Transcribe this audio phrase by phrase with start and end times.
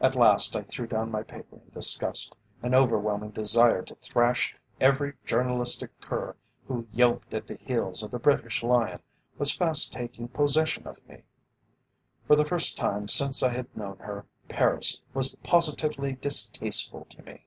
[0.00, 2.34] At last I threw down my paper in disgust.
[2.62, 6.36] An overwhelming desire to thrash every journalistic cur
[6.66, 9.00] who yelped at the heels of the British Lion
[9.36, 11.24] was fast taking possession of me.
[12.26, 17.46] For the first time since I had known her, Paris was positively distasteful to me.